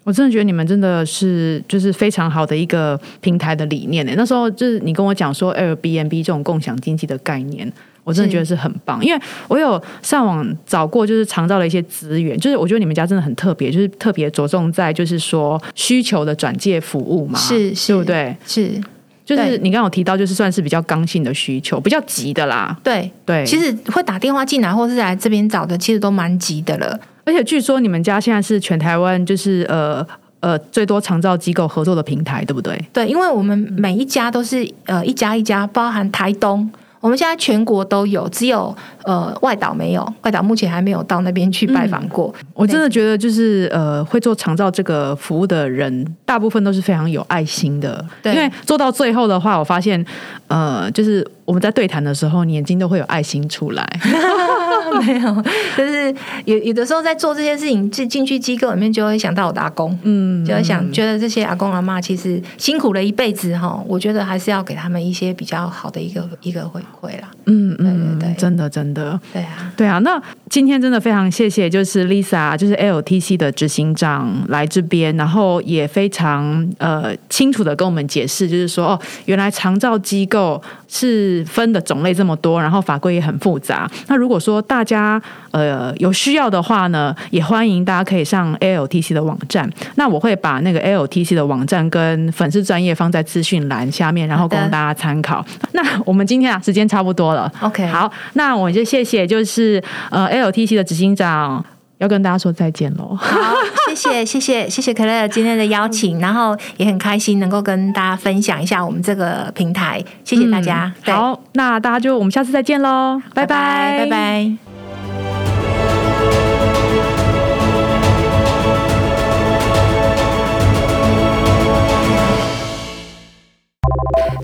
[0.03, 4.13] 我真的觉得你们真的是就是非常好的一个平台的理念呢。
[4.15, 7.71] 那时候就是你跟我讲说 Airbnb 这种共享经济的概念。
[8.03, 18.35] 我真的觉得是很棒，因为我有上网找过，就是长照的一些资源，就是我觉得你们家真的很特别，就是特别着重在就是说需求的转介服务嘛，是是对不对？
[18.45, 18.81] 是，
[19.23, 23.45] 就是你刚刚有提到，就是算是比较刚性的需求，比较急的啦，对，对。
[23.45, 26.99] 其实会打电话进来或是来这边找的，其实都蛮急的了。
[27.23, 30.05] 而且据说你们家现在是全台湾就是呃
[30.39, 32.83] 呃最多长照机构合作的平台，对不对？
[32.91, 36.67] 对，因为我们每一家都是呃一家一家，包含台东，
[37.01, 38.73] 我们现在全国都有，只有
[39.03, 42.33] 呃外岛没有，外岛目前还没有到那边去拜访过。
[42.53, 48.05] 我真的觉得就是呃，会做长照这个服务的人，大部分都是非常有爱心的。
[48.21, 50.03] 对因为做到最后的话，我发现
[50.47, 53.83] 呃，就是我们在对谈的时候，你眼睛都会有爱心出来。
[55.01, 55.43] 没有，
[55.77, 56.13] 就是
[56.45, 67.29] 有有的时候在做这些事情，进进去机构里面就会想到我的阿公，嗯，就会想觉得这些阿公阿妈其实辛苦了一辈子哈，我觉得还是要给他们一些比较好的一个一个回馈啦。
[67.45, 69.97] 嗯嗯，对对对真的真的，对啊，对啊。
[69.99, 83.89] 那今天真的非常谢谢，就是 Lisa，就是 LTC 的执行长来这边，然后也非常呃清楚的跟我们解释，就是说哦，原来长照机构是分的种类这么多，然后法规也很复杂。
[84.07, 85.21] 那如果说大家
[85.51, 89.69] 呃有需要的话呢，也欢迎大家可以上 LTC 的网站。
[89.95, 95.45] 那我会把那个 LTC 的网站跟粉丝专业放在资讯栏下面，然后供大家参考。
[95.73, 101.63] 那我们今天啊时间差不多了，OK，好，那我就谢谢，就是呃 LTC 的执行长
[101.97, 103.15] 要跟大家说再见喽。
[103.15, 103.53] 好，
[103.89, 110.91] 谢谢 谢谢谢谢可乐今天的邀请，然后也很开心能够跟大家分享一下我们这个平台，谢谢大家。
[111.05, 114.70] 嗯好，那大家就我们下次再见喽，拜拜拜拜。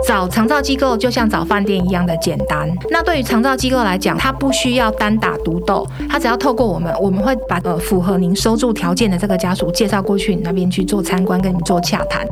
[0.07, 2.73] 找长照机构就像找饭店一样的简单。
[2.89, 12.25] 那对于长照机构来讲，它不需要单打独斗，它只要透过我们，我们会把呃符合您收住条件的这个家属介绍过去，你那边去做参观，跟你做洽谈。